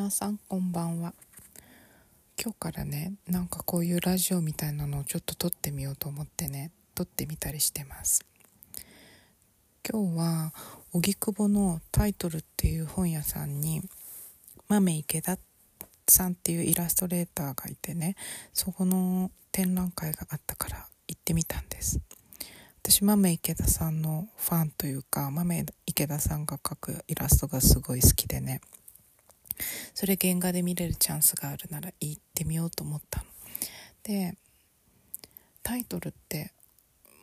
[0.00, 1.12] 皆さんこんばんは。
[2.42, 8.24] 今日からねなんかこういうラジオみたいなのをちょっと撮ってみようと思ってね撮ってみたりしてます。
[9.86, 10.54] 今日は
[10.94, 13.82] 荻窪のタイトルっていう本屋さんに
[14.68, 15.36] 豆池田
[16.08, 18.16] さんっていうイラストレーターがいてね
[18.54, 22.00] そこの展覧会があったから行ってみたんです。
[22.82, 28.62] 私豆池田さんのファンというか豆池田さんが描くイラストがすごい好きでね。
[29.94, 33.26] それ原画で見れるチャンスがあるなら行ってみようと思ったの。
[34.02, 34.36] で
[35.62, 36.52] タイトルって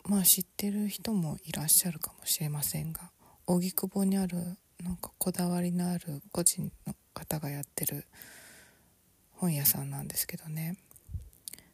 [0.06, 3.12] まあ知ってる人もいらっしゃるかもしれませんが
[3.46, 4.38] 荻窪にある
[4.84, 8.06] なんかこだわりのある個人の方がやってる
[9.34, 10.78] 本屋さんなんですけどね。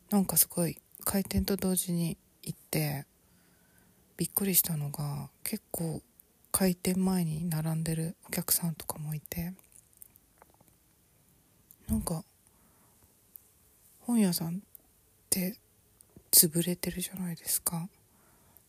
[0.09, 3.05] なんかすごい開店と同時に行って
[4.15, 6.01] びっくりしたのが結構
[6.51, 9.53] 開店前に並んでるお客さんとかもいて
[11.93, 12.23] なんか
[13.99, 14.59] 本屋さんっ
[15.29, 15.59] て
[16.31, 17.87] 潰れてるじゃないですか。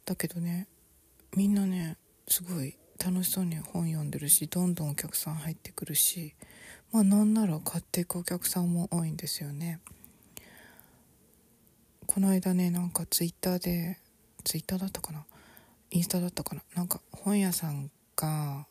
[0.05, 0.69] だけどね
[1.35, 1.97] みんなね
[2.29, 6.35] すごい楽しそうに本読んでるしどんどんお客さん入ってくるし
[6.93, 9.81] まあなんなら買っていくお客さんも多いんですよね。
[12.07, 14.01] この間ねなんかツイッターで
[14.45, 15.25] ツイッターだったかな
[15.91, 18.67] インスタだったかななんか本屋さんが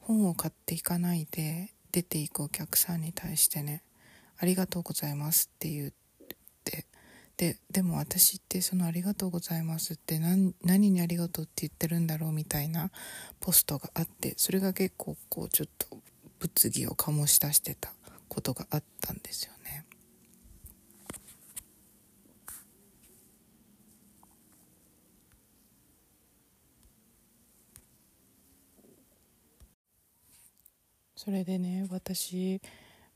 [0.00, 3.82] 本を買っていかないで出ていくお客さんに対してね
[4.36, 5.92] 「ありがとうございます」って言っ
[6.62, 6.84] て
[7.38, 12.90] ででも私ってその「ありがとうございます」って何何にありがとうって言ってるんだろうみたいな
[13.40, 16.02] ポストがあってそれが結構こうちょっと
[16.38, 17.94] 物議を醸し出してた
[18.28, 19.85] ことがあったんですよね。
[31.26, 32.60] それでね私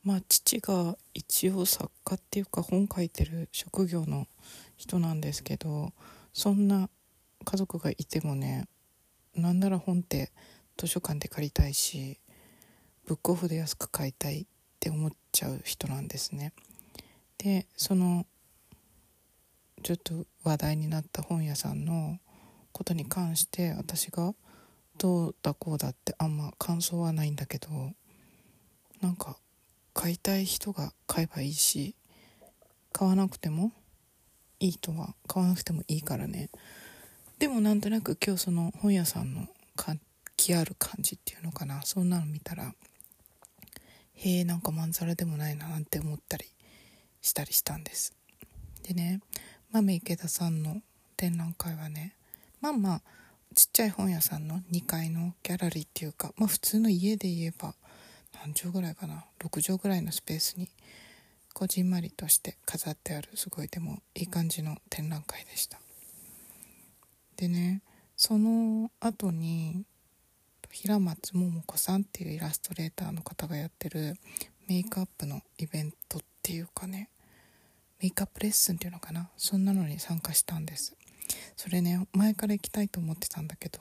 [0.03, 4.27] まあ父が一応作家っていうか本書いてる職業の
[4.77, 5.93] 人なんですけど
[6.33, 6.91] そんな
[7.45, 8.67] 家族がいてもね
[9.37, 10.33] なんなら本って
[10.77, 12.19] 図書館で借りたいし
[13.07, 14.47] ブックオフで安く買いたいっ
[14.81, 16.53] て思っちゃう人なんですね。
[17.39, 18.27] でその
[19.85, 22.19] ちょっと話題になった本屋さんの
[22.73, 24.35] ことに関して私が
[25.01, 27.71] どうだこうだってあんま感想はないんだけど
[29.01, 29.39] なんか
[29.95, 31.95] 買いたい人が買えばいいし
[32.93, 33.73] 買わなくても
[34.59, 36.51] いい人は買わなくてもいいからね。
[37.39, 39.99] でもなんとなく今日その本屋さんの活
[40.37, 41.81] 気ある感じっていうのかな。
[41.81, 42.75] そんなの見たら
[44.17, 46.45] へえんかまんざらでもないななんて思ったり
[47.23, 48.13] したりしたんです。
[48.83, 49.23] でね
[49.73, 50.83] 豆池田さんの
[51.17, 52.17] 展覧会はね
[52.61, 53.03] まあまあ
[53.55, 57.75] ちっちゃい本屋さんの2階のギャラリーっていうか、まあ、普通の家で言えば
[58.43, 60.69] 何畳ぐらいかな？6畳ぐらいのスペースに
[61.53, 65.81] こじんまりとして飾ってあるすごいでもいい感じの展覧会でした。
[67.37, 67.83] でね
[68.17, 69.85] その後に
[70.71, 74.15] 平松桃子さんっていうイラストレーターの方がやってる
[74.69, 77.11] メイクアップのイベントっていうかね
[78.01, 79.29] メイクアップレッスンっていうのかな？
[79.37, 80.95] そんなのに参加したんです。
[81.57, 83.81] それね前から行きたいと思ってたんだけど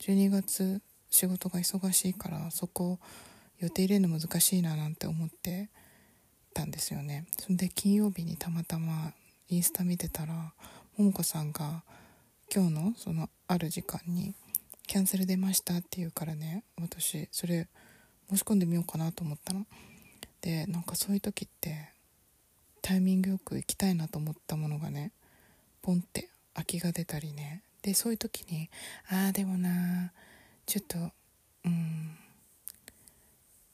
[0.00, 0.80] 12月
[1.10, 2.98] 仕事が忙しいからそこ
[3.58, 5.70] 予定入れるの難しいななんて思って
[6.52, 7.26] たんですよね。
[7.38, 9.12] それで金曜日にたまたま
[9.48, 10.52] インスタ見てたら
[10.96, 11.82] 桃子さんが
[12.54, 14.34] 今日のそのある時間に
[14.86, 17.68] キャンセル出ましたって言うからね私それ
[18.30, 19.66] 申し込んでみようかなと思ったの。
[20.40, 21.90] でなんかそういう時って
[22.82, 25.12] タイミングよく行きたいなと思ったものがね
[25.80, 27.62] ポンって空きが出たりね。
[27.82, 28.70] でそういう時に
[29.10, 30.12] ああでもな
[30.64, 30.98] ちょっと
[31.64, 32.16] うん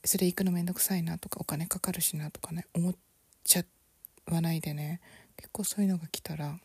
[0.04, 2.94] それ行くのめんどくさいなとかお金かかるしなとかね思っ
[3.44, 3.64] ちゃ
[4.26, 5.00] わないでね。
[5.36, 6.58] 結構そういうのが来たら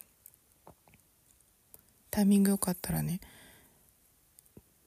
[2.11, 3.21] タイミングよかったらね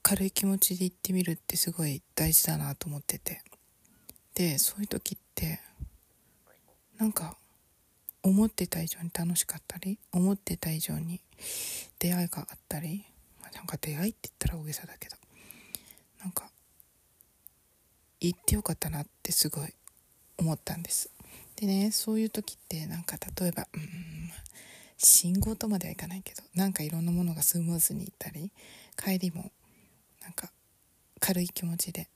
[0.03, 3.41] 軽い気持ちで行ってみるってすごい大事だなと思ってて。
[4.35, 5.59] でそういう時って
[6.97, 7.35] なんか
[8.23, 11.21] 思ってた以上に楽しかったり思ってた以上に
[11.99, 13.05] 出会いがあったり、
[13.41, 15.15] まあ、なんか出会いって言ったら大げさだけど
[16.21, 16.49] なんか
[18.19, 19.73] 行ってよかったなってすごい
[20.37, 21.09] 思ったんです。
[21.55, 24.31] でねそういう時ってなんか例えばうん
[24.97, 28.51] 信号とまではいかないけどなんかいろんなものがスムーズに行ったり
[28.97, 29.51] 帰りも
[30.21, 30.51] なんか
[31.19, 32.09] 軽い気持ちで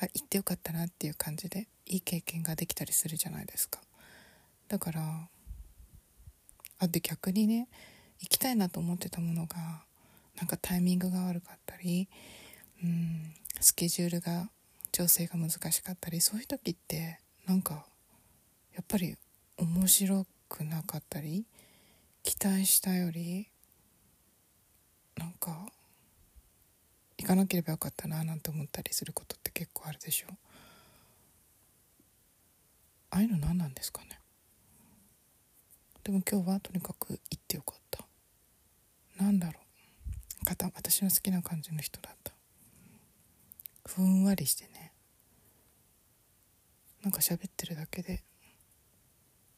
[0.00, 3.80] あ行ってよかったなっていう感じでいい経験ができたりするじゃないですか。
[4.72, 5.28] だから
[6.78, 7.68] あで逆にね
[8.20, 9.58] 行きたいなと思ってたものが
[10.38, 12.08] なんかタイミングが悪かったり
[12.82, 14.48] うんスケジュールが
[14.90, 17.84] 調整が難しかったりそういう時ってなんか
[18.74, 19.14] やっぱり
[19.58, 21.44] 面白くなかったり
[22.22, 23.48] 期待したより
[25.18, 25.66] なんか
[27.18, 30.28] 行かなければよかったななんて思ったりすることって結構あるでしょ。
[33.10, 34.21] ああいうの何なんですかね？
[36.04, 38.04] でも今日はとにかく行ってよかった。
[39.22, 40.44] なんだろう。
[40.44, 42.32] 方私の好きな感じの人だった。
[43.86, 44.92] ふんわりしてね。
[47.02, 48.22] なんか喋ってるだけで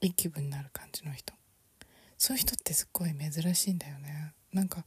[0.01, 1.33] いい気分になる感じの人。
[2.19, 4.33] そういう人ってすっごい珍しいんだよね。
[4.53, 4.85] なんか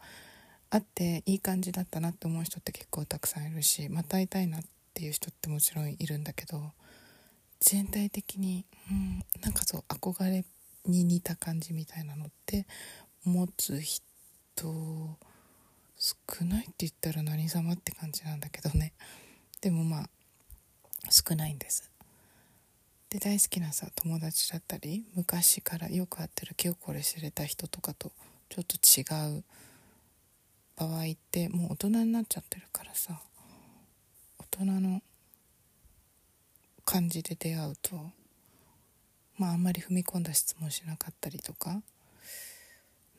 [0.69, 4.61] 会っていい感じだったなって思う人って結構たくさんいるしまた会いたいなっ
[4.93, 6.71] ていう人ってもちろんいるんだけど
[7.59, 10.43] 全体的に、うん、なんかそう憧れっ
[10.87, 12.65] に似た感じみたいなのって
[13.23, 14.03] 持つ人
[15.97, 18.93] 少ないって言ったら何様って感じなんだけどね。
[19.61, 20.09] でもまあ
[21.09, 21.91] 少ないんです。
[23.09, 28.11] で大好きなさ友達だったり昔からよく会ってる気をこれ知れた人とかと
[28.49, 29.43] ちょっと違う。
[30.77, 33.19] 場合ってもう大人になっちゃってるからさ
[34.37, 35.01] 大人の
[36.85, 38.11] 感じで出会うと
[39.37, 41.81] まああんまり踏み込んだ質問しなかったりとか。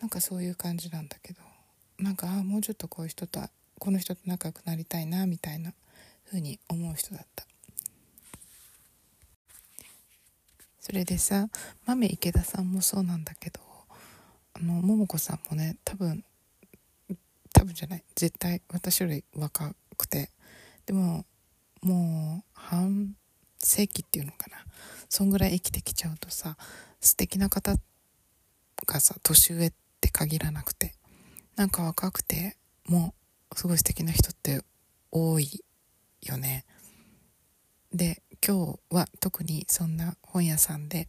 [0.00, 1.40] なんかそういう感じなんだけど。
[1.98, 3.40] なんかああもうちょっとこういう人と
[3.78, 5.72] この人と仲良くなりたいなみたいな
[6.26, 7.44] 風に思う人だった。
[10.80, 11.48] それでさ
[11.86, 13.60] 豆池田さんもそうなんだけど。
[14.54, 16.24] あの桃子さんもね多分
[17.52, 18.04] 多分じゃない。
[18.14, 20.30] 絶対私より若くて。
[20.86, 21.24] でも
[21.82, 23.14] もう半
[23.58, 24.64] 世紀っていうのかな。
[25.08, 26.56] そんぐらい生きてきちゃうとさ
[27.00, 27.76] 素敵な方
[28.86, 30.94] がさ年上って限らなくて
[31.56, 32.56] なんか若くて
[32.86, 33.14] も
[33.50, 34.60] うすごい素敵な人って
[35.10, 35.64] 多い
[36.22, 36.64] よね。
[37.92, 41.08] で今日は特にそんな本屋さんで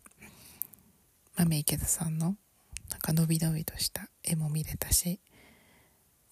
[1.37, 2.35] 豆池田さんの
[2.89, 5.19] なんか伸び伸びとした絵も見れたし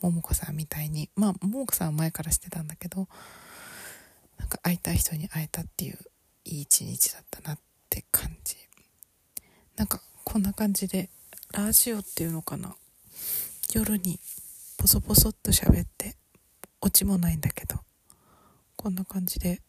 [0.01, 3.07] 桃子さんみたいにまあ桃子さんは前からしてたんだけど
[4.47, 5.97] なんか会いたい人に会えたっていう
[6.45, 7.59] いい一日だったなっ
[7.89, 8.55] て感じ。
[9.75, 11.09] なんかこんな感じで
[11.51, 12.73] ラジオっていうのかな。
[13.73, 14.21] 夜に
[14.77, 16.15] ポソポソっと喋って
[16.79, 17.75] オチもないんだけど。
[18.77, 19.61] こんな感じで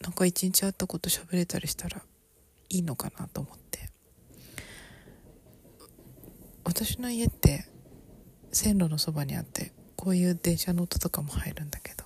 [0.00, 2.02] なんか一日会ったこと喋れたりしたら
[2.68, 3.90] いいのかなと思って。
[6.64, 7.64] 私の家って
[8.50, 12.01] 線路のそばにあってこういう電車の音とかも入るんだけど。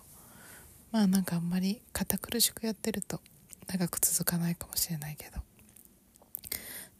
[0.97, 3.21] まあなんかあんまり堅苦しくやってると
[3.67, 5.43] 長く続かないかもしれないけど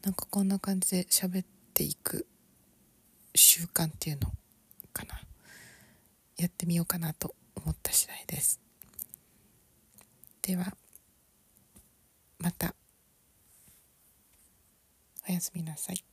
[0.03, 2.27] なんかこんな感じで喋っていく
[3.33, 4.31] 習慣っていうの
[4.93, 5.19] かな。
[6.37, 8.59] やってみようかなと思った次第です。
[10.43, 10.77] では
[12.37, 12.75] また。
[15.27, 16.03] おやすみなさい。